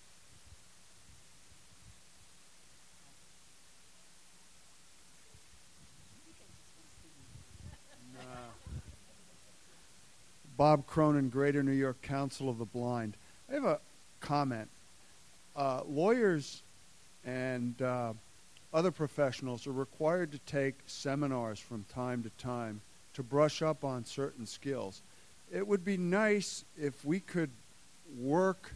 [10.63, 13.17] Bob Cronin, Greater New York Council of the Blind.
[13.51, 13.81] I have a
[14.21, 14.69] comment.
[15.57, 16.63] Uh, lawyers
[17.25, 18.13] and uh,
[18.73, 22.81] other professionals are required to take seminars from time to time
[23.15, 25.03] to brush up on certain skills.
[25.53, 27.51] It would be nice if we could
[28.17, 28.73] work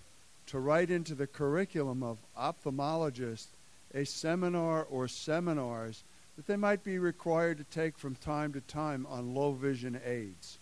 [0.49, 3.47] to write into the curriculum of ophthalmologists
[3.95, 6.03] a seminar or seminars
[6.37, 10.59] that they might be required to take from time to time on low vision aids.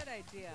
[0.00, 0.50] Good, good idea.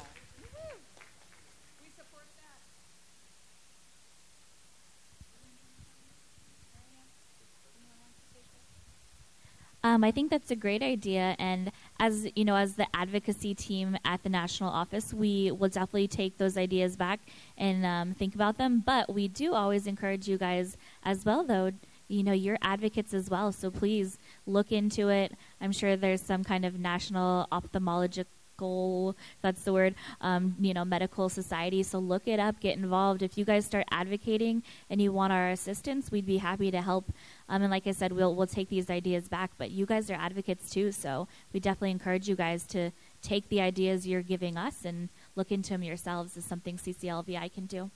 [9.84, 13.96] Um, I think that's a great idea, and as you know, as the advocacy team
[14.04, 17.20] at the national office, we will definitely take those ideas back
[17.56, 18.82] and um, think about them.
[18.84, 21.72] But we do always encourage you guys as well, though.
[22.08, 25.34] You know, you're advocates as well, so please look into it.
[25.62, 28.26] I'm sure there's some kind of national ophthalmologic
[28.56, 31.84] medical that's the word um, you know medical society.
[31.84, 33.22] So look it up get involved.
[33.22, 37.12] If you guys start advocating and you want our assistance we'd be happy to help.
[37.50, 39.52] Um, and like i said we'll we'll take these ideas back.
[39.58, 42.92] But you guys are advocates too so we definitely encourage you guys to
[43.22, 47.66] take the ideas you're giving us and look into them yourselves as something cclvi can
[47.66, 47.90] do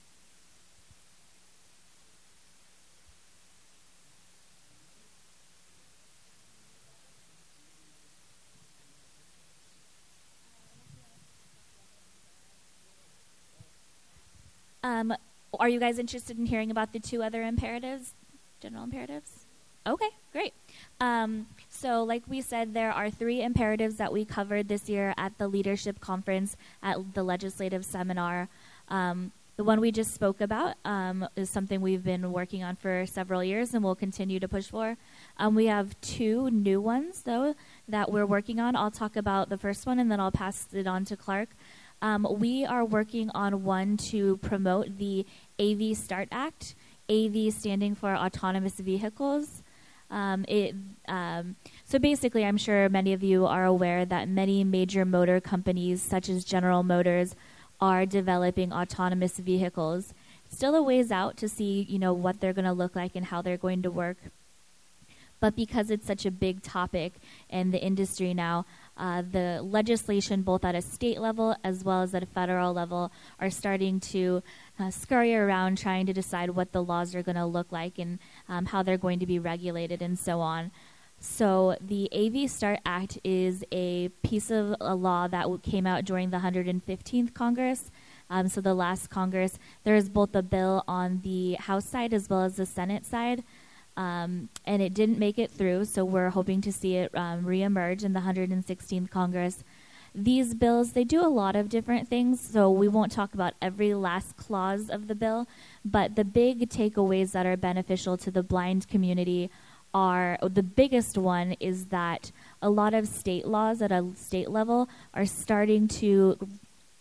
[14.90, 15.14] Um,
[15.60, 18.14] are you guys interested in hearing about the two other imperatives,
[18.60, 19.46] general imperatives?
[19.86, 20.52] Okay, great.
[21.00, 25.38] Um, so, like we said, there are three imperatives that we covered this year at
[25.38, 28.48] the leadership conference at the legislative seminar.
[28.88, 33.04] Um, the one we just spoke about um, is something we've been working on for
[33.06, 34.96] several years and we'll continue to push for.
[35.36, 37.54] Um, we have two new ones, though,
[37.86, 38.74] that we're working on.
[38.74, 41.50] I'll talk about the first one and then I'll pass it on to Clark.
[42.02, 45.26] Um, we are working on one to promote the
[45.58, 46.74] AV Start Act,
[47.10, 49.62] AV standing for Autonomous Vehicles.
[50.10, 50.74] Um, it,
[51.08, 56.00] um, so basically, I'm sure many of you are aware that many major motor companies,
[56.00, 57.36] such as General Motors,
[57.80, 60.14] are developing autonomous vehicles.
[60.50, 63.26] Still a ways out to see, you know, what they're going to look like and
[63.26, 64.16] how they're going to work.
[65.38, 67.14] But because it's such a big topic
[67.48, 68.66] in the industry now,
[69.00, 73.10] uh, the legislation, both at a state level as well as at a federal level,
[73.40, 74.42] are starting to
[74.78, 78.18] uh, scurry around trying to decide what the laws are going to look like and
[78.48, 80.70] um, how they're going to be regulated and so on.
[81.18, 86.30] So, the AV START Act is a piece of a law that came out during
[86.30, 87.90] the 115th Congress.
[88.30, 92.30] Um, so, the last Congress, there is both a bill on the House side as
[92.30, 93.44] well as the Senate side.
[93.96, 98.04] Um, and it didn't make it through, so we're hoping to see it um, reemerge
[98.04, 99.62] in the 116th Congress.
[100.14, 103.94] These bills, they do a lot of different things, so we won't talk about every
[103.94, 105.46] last clause of the bill,
[105.84, 109.50] but the big takeaways that are beneficial to the blind community
[109.92, 112.30] are the biggest one is that
[112.62, 116.38] a lot of state laws at a state level are starting to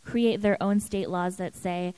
[0.03, 1.93] create their own state laws that say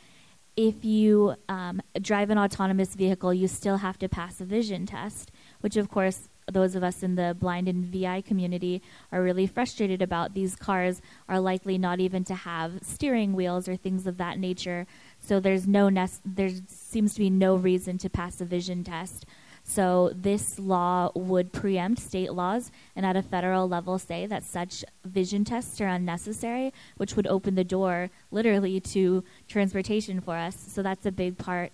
[0.56, 5.32] if you um, drive an autonomous vehicle, you still have to pass a vision test,
[5.62, 10.02] which, of course, those of us in the blind and VI community are really frustrated
[10.02, 10.34] about.
[10.34, 14.88] These cars are likely not even to have steering wheels or things of that nature.
[15.20, 15.90] So there's no
[16.26, 19.26] there seems to be no reason to pass a vision test
[19.74, 24.84] so this law would preempt state laws and at a federal level say that such
[25.06, 30.58] vision tests are unnecessary, which would open the door literally to transportation for us.
[30.68, 31.72] So that's a big part.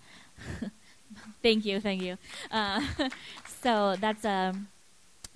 [1.42, 2.20] thank you, thank you.
[2.52, 2.82] Uh,
[3.64, 4.54] so that's a.
[4.54, 4.68] Um,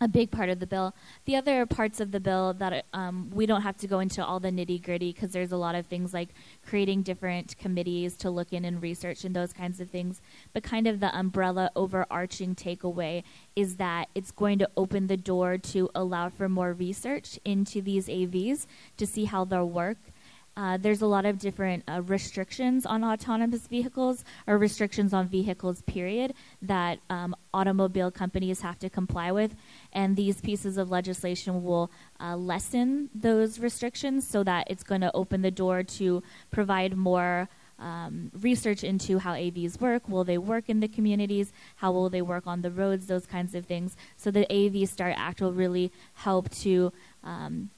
[0.01, 0.95] a big part of the bill.
[1.25, 4.39] The other parts of the bill that um, we don't have to go into all
[4.39, 6.29] the nitty gritty because there's a lot of things like
[6.65, 10.19] creating different committees to look in and research and those kinds of things.
[10.53, 13.23] But kind of the umbrella overarching takeaway
[13.55, 18.07] is that it's going to open the door to allow for more research into these
[18.07, 18.65] AVs
[18.97, 19.97] to see how they'll work
[20.57, 25.81] uh, there's a lot of different uh, restrictions on autonomous vehicles or restrictions on vehicles,
[25.83, 29.55] period, that um, automobile companies have to comply with.
[29.93, 31.89] And these pieces of legislation will
[32.19, 36.21] uh, lessen those restrictions so that it's going to open the door to
[36.51, 37.47] provide more
[37.79, 40.07] um, research into how AVs work.
[40.07, 41.51] Will they work in the communities?
[41.77, 43.07] How will they work on the roads?
[43.07, 43.95] Those kinds of things.
[44.17, 46.93] So the AV Start Act will really help to
[47.23, 47.71] um,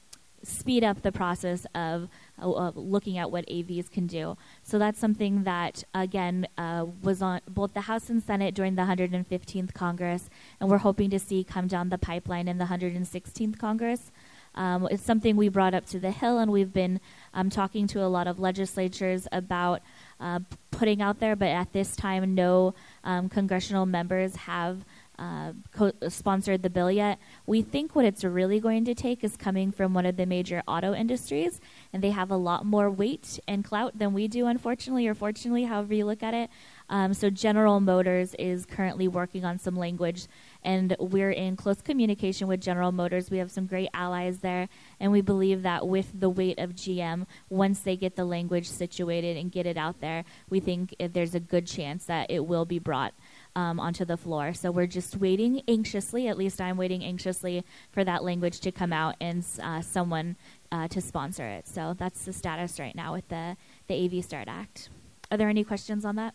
[0.44, 2.08] speed up the process of,
[2.38, 4.36] of, looking at what AVs can do.
[4.62, 8.82] So that's something that, again, uh, was on both the House and Senate during the
[8.82, 10.28] 115th Congress,
[10.60, 14.10] and we're hoping to see come down the pipeline in the 116th Congress.
[14.56, 17.00] Um, it's something we brought up to the Hill, and we've been
[17.32, 19.82] um, talking to a lot of legislatures about
[20.20, 24.84] uh, putting out there, but at this time, no um, congressional members have
[25.18, 27.18] uh, co- sponsored the bill yet.
[27.46, 30.62] We think what it's really going to take is coming from one of the major
[30.66, 31.60] auto industries,
[31.92, 35.64] and they have a lot more weight and clout than we do, unfortunately, or fortunately,
[35.64, 36.50] however you look at it.
[36.88, 40.26] Um, so General Motors is currently working on some language,
[40.62, 43.30] and we're in close communication with General Motors.
[43.30, 44.68] We have some great allies there,
[45.00, 49.36] and we believe that with the weight of GM, once they get the language situated
[49.36, 52.78] and get it out there, we think there's a good chance that it will be
[52.78, 53.14] brought
[53.56, 54.52] um, onto the floor.
[54.54, 58.92] So we're just waiting anxiously, at least I'm waiting anxiously for that language to come
[58.92, 60.36] out and uh, someone
[60.72, 61.68] uh, to sponsor it.
[61.68, 64.88] So that's the status right now with the, the AV Start Act.
[65.30, 66.34] Are there any questions on that?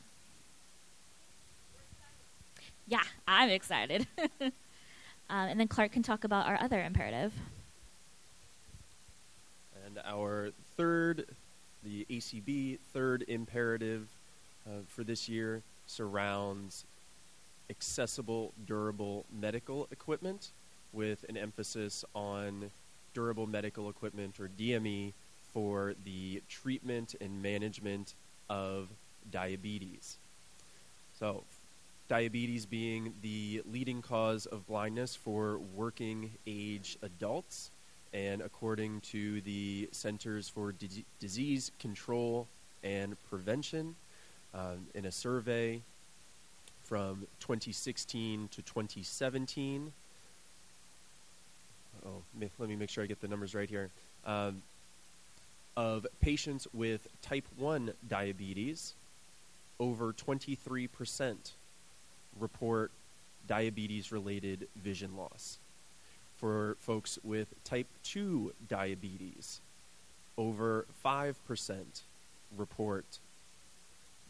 [2.88, 4.07] Yeah, I'm excited.
[4.41, 4.51] um,
[5.30, 7.34] and then Clark can talk about our other imperative.
[9.86, 11.26] And our third,
[11.84, 14.07] the ACB third imperative
[14.65, 16.86] uh, for this year surrounds
[17.70, 20.49] accessible, durable medical equipment
[20.93, 22.72] with an emphasis on
[23.13, 25.13] durable medical equipment or DME
[25.53, 28.13] for the treatment and management
[28.49, 28.88] of
[29.32, 30.17] diabetes.
[31.20, 31.43] So,
[32.07, 37.72] diabetes being the leading cause of blindness for working age adults.
[38.13, 42.47] And according to the Centers for D- Disease Control
[42.84, 43.95] and Prevention,
[44.55, 45.82] um, in a survey
[46.90, 49.94] from 2016 to 2017.
[52.04, 52.24] Oh,
[52.58, 53.92] let me make sure I get the numbers right here.
[54.26, 54.64] Um,
[55.78, 58.96] of patients with type 1 diabetes,
[59.80, 61.52] over 23%
[62.40, 62.90] report
[63.48, 65.60] diabetes related vision loss.
[66.38, 69.62] For folks with type 2 diabetes,
[70.40, 71.36] over 5%
[72.58, 73.06] report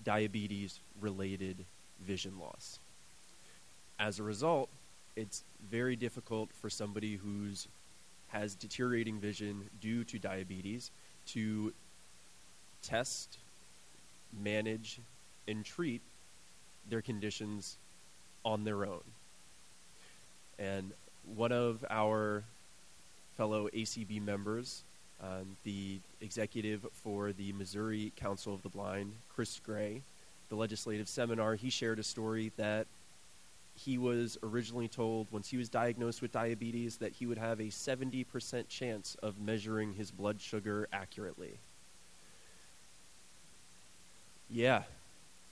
[0.03, 1.63] diabetes related
[2.05, 2.79] vision loss.
[3.99, 4.69] As a result,
[5.15, 7.67] it's very difficult for somebody who's
[8.29, 10.91] has deteriorating vision due to diabetes
[11.25, 11.73] to
[12.83, 13.37] test,
[14.41, 14.99] manage,
[15.47, 16.01] and treat
[16.89, 17.77] their conditions
[18.45, 19.01] on their own.
[20.57, 20.91] And
[21.35, 22.43] one of our
[23.37, 24.83] fellow ACB members,
[25.21, 30.01] um, the executive for the Missouri Council of the Blind, Chris Gray,
[30.49, 32.87] the legislative seminar, he shared a story that
[33.75, 37.65] he was originally told once he was diagnosed with diabetes that he would have a
[37.65, 41.59] 70% chance of measuring his blood sugar accurately.
[44.49, 44.83] Yeah.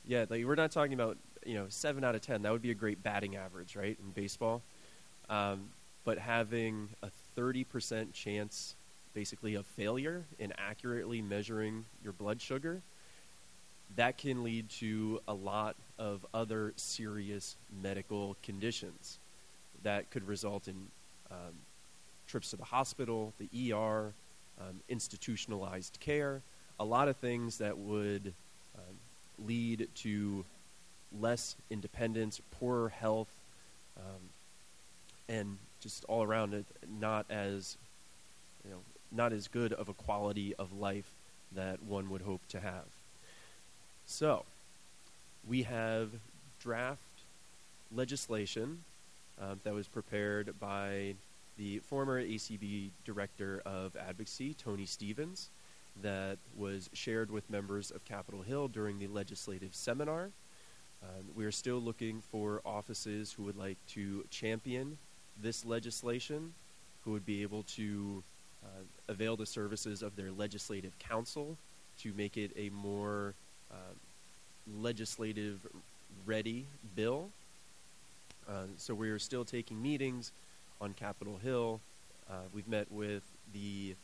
[0.06, 2.42] Yeah, like we're not talking about, you know, 7 out of 10.
[2.42, 4.62] That would be a great batting average, right, in baseball.
[5.30, 5.70] Um,
[6.04, 8.76] but having a 30% chance
[9.14, 12.82] basically of failure in accurately measuring your blood sugar–
[13.96, 19.18] that can lead to a lot of other serious medical conditions
[19.84, 20.76] that could result in
[21.32, 21.54] um,
[22.28, 24.14] trips to the hospital, the ER,
[24.60, 26.42] um, institutionalized care,
[26.80, 28.34] a lot of things that would
[28.76, 28.96] um,
[29.48, 30.46] lead to
[31.20, 33.30] less independence, poorer health,
[33.98, 34.22] um,
[35.30, 36.66] and just all around it
[37.00, 37.78] not as
[38.64, 38.80] you know
[39.12, 41.10] not as good of a quality of life
[41.54, 42.86] that one would hope to have.
[44.10, 44.46] So,
[45.46, 46.10] we have
[46.62, 47.02] draft
[47.94, 48.86] legislation
[49.40, 51.16] uh, that was prepared by
[51.58, 55.50] the former ACB Director of Advocacy, Tony Stephens,
[56.02, 60.30] that was shared with members of Capitol Hill during the legislative seminar.
[61.04, 64.98] Um, we are still looking for offices who would like to champion
[65.44, 66.54] this legislation,
[67.04, 68.24] who would be able to
[68.64, 71.58] uh, avail the services of their legislative council
[72.00, 73.34] to make it a more
[73.72, 73.76] uh,
[74.82, 75.60] legislative
[76.26, 76.66] ready
[76.96, 77.30] bill.
[78.50, 80.32] Uh, so we are still taking meetings
[80.80, 81.80] on Capitol Hill.
[82.30, 83.96] Uh, we've met with the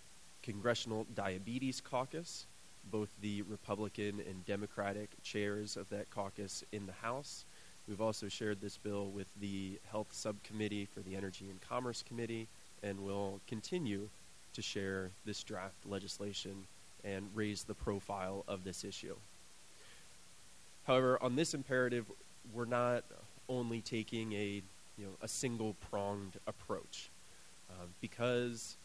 [0.41, 2.45] Congressional Diabetes Caucus,
[2.91, 7.45] both the Republican and Democratic chairs of that caucus in the House.
[7.87, 12.47] We've also shared this bill with the Health Subcommittee for the Energy and Commerce Committee,
[12.81, 14.09] and will continue
[14.53, 16.65] to share this draft legislation
[17.03, 19.15] and raise the profile of this issue.
[20.85, 22.05] However, on this imperative,
[22.53, 23.03] we're not
[23.49, 24.61] only taking a
[24.97, 27.09] you know a single pronged approach
[27.69, 28.77] uh, because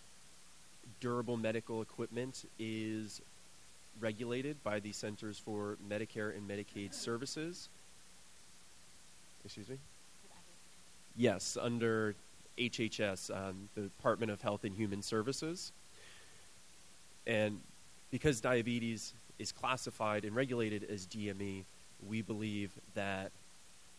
[1.00, 3.20] durable medical equipment is
[4.00, 7.68] regulated by the Centers for Medicare and Medicaid Services.
[9.44, 9.78] Excuse me?
[11.16, 12.14] Yes, under
[12.58, 15.72] HHS, um, the Department of Health and Human Services.
[17.26, 17.60] And
[18.10, 21.64] because diabetes is classified and regulated as DME,
[22.06, 23.30] we believe that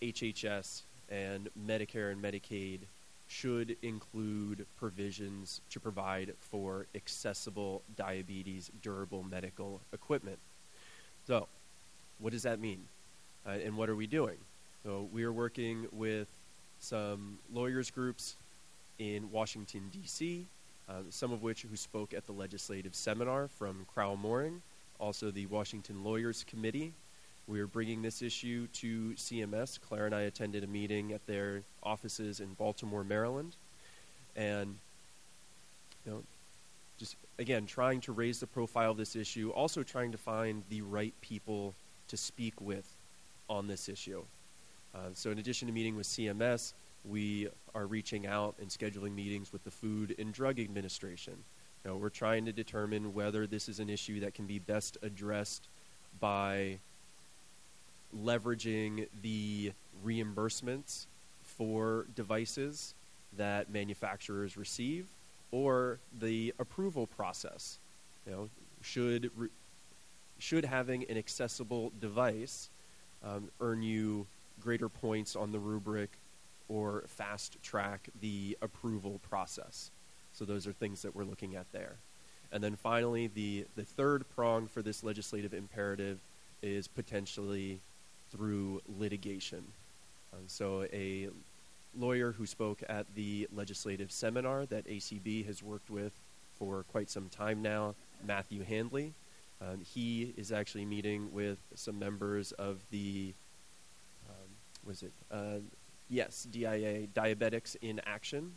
[0.02, 2.80] HHS and Medicare and Medicaid
[3.28, 10.40] should include provisions to provide for accessible diabetes durable medical equipment.
[11.28, 11.48] So,
[12.18, 12.80] what does that mean?
[13.46, 14.38] Uh, and what are we doing?
[14.84, 16.28] So, we are working with
[16.80, 18.36] some lawyers groups
[18.98, 20.46] in Washington, D.C.,
[20.90, 24.62] uh, some of which who spoke at the legislative seminar from Crowell Moring,
[25.00, 26.94] also the Washington Lawyers Committee.
[27.50, 29.80] We are bringing this issue to CMS.
[29.82, 33.56] Claire and I attended a meeting at their offices in Baltimore, Maryland,
[34.36, 34.78] and
[36.06, 36.24] you know,
[37.00, 40.84] just again trying to raise the profile of this issue, also trying to find the
[40.84, 41.74] right people
[42.10, 42.88] to speak with
[43.50, 44.24] on this issue.
[44.94, 46.74] Uh, so, in addition to meeting with CMS,
[47.04, 51.34] we are reaching out and scheduling meetings with the Food and Drug Administration.
[51.84, 55.00] You know, we're trying to determine whether this is an issue that can be best
[55.02, 55.68] addressed
[56.20, 56.78] by
[58.16, 59.72] leveraging the
[60.06, 61.06] reimbursements
[61.44, 62.94] for devices
[63.38, 65.08] that manufacturers receive
[65.52, 67.80] or the approval process.
[68.26, 68.50] You know,
[68.82, 69.50] should re-
[70.38, 72.70] should having an accessible device
[73.24, 74.26] um, earn you
[74.62, 76.10] greater points on the rubric
[76.70, 79.92] or fast track the approval process?
[80.34, 81.96] So those are things that we're looking at there.
[82.52, 86.20] And then finally, the, the third prong for this legislative imperative
[86.62, 87.80] is potentially
[88.32, 89.64] through litigation.
[90.34, 91.30] Um, so, a
[91.98, 96.14] lawyer who spoke at the legislative seminar that ACB has worked with
[96.58, 99.14] for quite some time now, Matthew Handley,
[99.62, 103.34] um, he is actually meeting with some members of the,
[104.30, 104.48] um,
[104.86, 105.60] was it, uh,
[106.10, 108.54] yes, DIA, Diabetics in Action,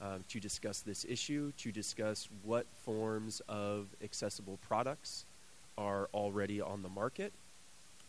[0.00, 5.24] um, to discuss this issue, to discuss what forms of accessible products
[5.78, 7.32] are already on the market.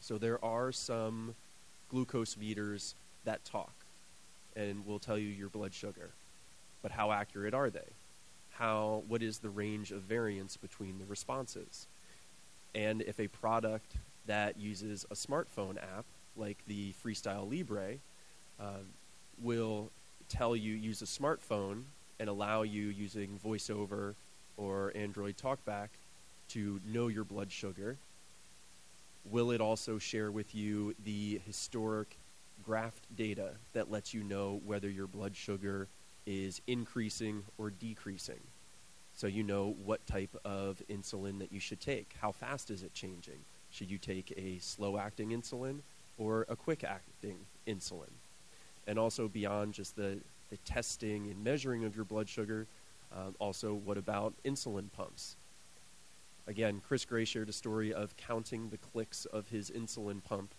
[0.04, 1.34] So there are some
[1.90, 2.94] glucose meters
[3.24, 3.72] that talk
[4.54, 6.10] and will tell you your blood sugar.
[6.82, 7.88] But how accurate are they?
[8.56, 11.88] How what is the range of variance between the responses?
[12.76, 13.94] And if a product
[14.26, 16.04] that uses a smartphone app
[16.36, 17.94] like the Freestyle Libre
[18.60, 18.84] uh,
[19.42, 19.90] will
[20.28, 21.84] tell you use a smartphone
[22.20, 24.16] and allow you using voiceover
[24.58, 25.88] or Android TalkBack
[26.50, 27.96] to know your blood sugar?
[29.26, 32.18] Will it also share with you the historic
[32.64, 35.88] graph data that lets you know whether your blood sugar
[36.26, 38.40] is increasing or decreasing?
[39.16, 42.16] So you know what type of insulin that you should take.
[42.20, 43.40] How fast is it changing?
[43.70, 45.80] Should you take a slow acting insulin
[46.18, 48.12] or a quick acting insulin?
[48.88, 50.20] And also beyond just the,
[50.50, 52.68] the testing and measuring of your blood sugar,
[53.16, 55.36] um, also what about insulin pumps?
[56.48, 60.54] Again, Chris Gray shared a story of counting the clicks of his insulin pump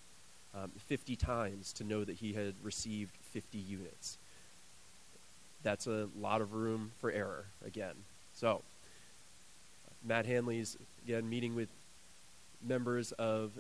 [0.55, 4.19] um, 50 times to know that he had received 50 units.
[5.63, 7.95] That's a lot of room for error, again.
[8.35, 8.63] So,
[10.05, 11.69] Matt Handley's, again, meeting with
[12.63, 13.53] members of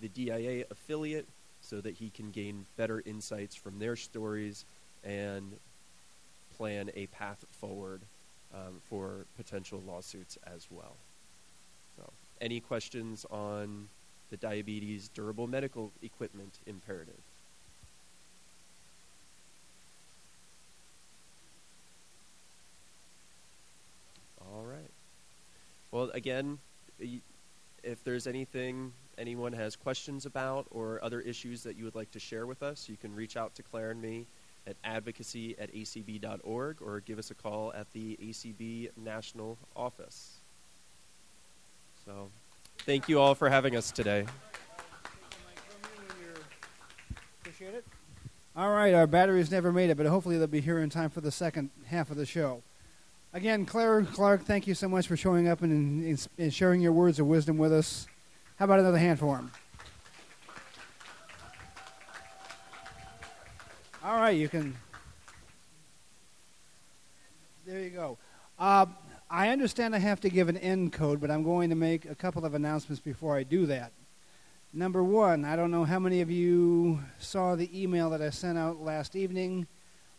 [0.00, 1.26] the DIA affiliate
[1.62, 4.64] so that he can gain better insights from their stories
[5.04, 5.52] and
[6.56, 8.00] plan a path forward
[8.54, 10.96] um, for potential lawsuits as well.
[12.40, 13.88] Any questions on
[14.30, 17.22] the diabetes durable medical equipment imperative?
[24.40, 24.90] All right.
[25.90, 26.58] Well, again,
[27.82, 32.18] if there's anything anyone has questions about or other issues that you would like to
[32.20, 34.26] share with us, you can reach out to Claire and me
[34.66, 40.35] at advocacy at acb.org or give us a call at the ACB National Office.
[42.06, 42.30] So,
[42.78, 44.24] thank you all for having us today.
[47.40, 47.84] Appreciate it.
[48.56, 51.20] All right, our batteries never made it, but hopefully they'll be here in time for
[51.20, 52.62] the second half of the show.
[53.32, 57.18] Again, Claire Clark, thank you so much for showing up and, and, sharing your words
[57.18, 58.06] of wisdom with us.
[58.54, 59.50] How about another hand for him?
[64.04, 64.76] All right, you can.
[67.66, 68.16] There you go.
[68.60, 68.86] Uh,
[69.28, 72.14] I understand I have to give an end code, but I'm going to make a
[72.14, 73.90] couple of announcements before I do that.
[74.72, 78.56] Number one, I don't know how many of you saw the email that I sent
[78.56, 79.66] out last evening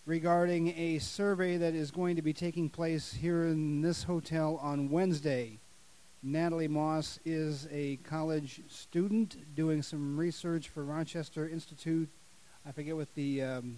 [0.05, 4.89] regarding a survey that is going to be taking place here in this hotel on
[4.89, 5.57] Wednesday.
[6.21, 12.09] Natalie Moss is a college student doing some research for Rochester Institute.
[12.67, 13.77] I forget what the, um,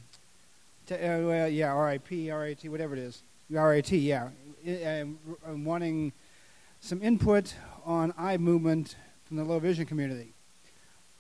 [0.88, 3.22] t- uh, yeah, RIP, RIT, whatever it is.
[3.50, 4.30] RIT, yeah.
[4.66, 6.14] I'm wanting
[6.82, 8.96] some input on eye movement
[9.26, 10.34] from the low vision community.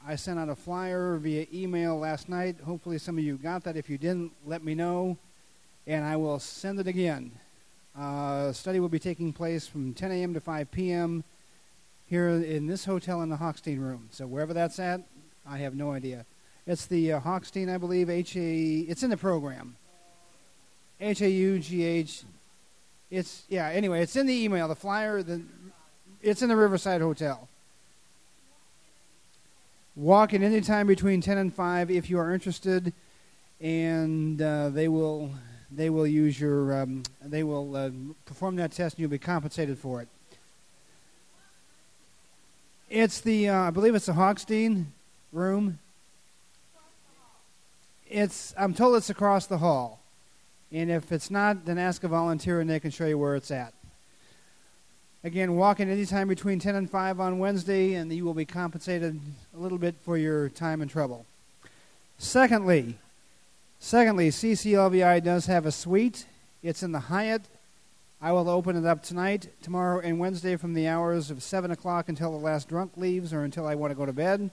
[0.06, 2.58] I sent out a flyer via email last night.
[2.64, 3.76] Hopefully, some of you got that.
[3.76, 5.18] If you didn't, let me know,
[5.88, 7.32] and I will send it again.
[7.98, 10.34] Uh, study will be taking place from 10 a.m.
[10.36, 11.24] to 5 p.m.
[12.06, 14.08] here in this hotel in the Hochstein room.
[14.12, 15.02] So wherever that's at,
[15.48, 16.26] I have no idea.
[16.68, 18.10] It's the uh, Hochstein, I believe.
[18.10, 18.86] H A.
[18.88, 19.76] It's in the program.
[21.00, 22.24] H A U G H.
[23.10, 23.70] It's yeah.
[23.70, 24.68] Anyway, it's in the email.
[24.68, 25.24] The flyer.
[25.24, 25.42] The
[26.22, 27.48] it's in the Riverside Hotel.
[29.96, 32.94] Walk in any time between 10 and 5 if you are interested,
[33.60, 35.32] and uh, they will
[35.72, 37.90] they will use your um, they will uh,
[38.26, 40.08] perform that test and you'll be compensated for it.
[42.90, 44.86] It's the uh, I believe it's the Hochstein
[45.32, 45.80] room.
[48.10, 49.99] It's I'm told it's across the hall,
[50.72, 53.52] and if it's not, then ask a volunteer and they can show you where it's
[53.52, 53.74] at.
[55.24, 59.20] Again, walk in anytime between 10 and 5 on Wednesday, and you will be compensated
[59.54, 61.26] a little bit for your time and trouble.
[62.18, 62.98] Secondly,
[63.80, 66.26] secondly, CCLVI does have a suite.
[66.64, 67.42] It's in the Hyatt.
[68.22, 72.08] I will open it up tonight, tomorrow, and Wednesday from the hours of 7 o'clock
[72.08, 74.52] until the last drunk leaves or until I want to go to bed.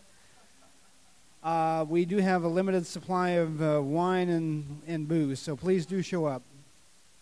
[1.46, 5.86] Uh, we do have a limited supply of uh, wine and, and booze, so please
[5.86, 6.42] do show up.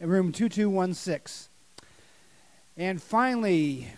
[0.01, 1.51] In room 2216.
[2.79, 3.89] And finally,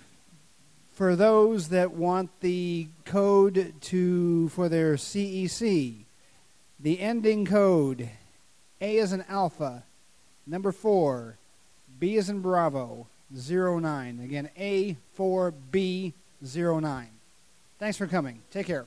[0.91, 5.95] for those that want the code to for their CEC,
[6.81, 8.11] the ending code
[8.81, 9.85] A is an alpha,
[10.45, 11.37] number 4,
[12.01, 14.19] B is in Bravo, 09.
[14.19, 17.07] Again, A4B09.
[17.79, 18.43] Thanks for coming.
[18.51, 18.87] Take care.